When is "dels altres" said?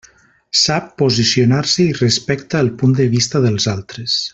3.49-4.21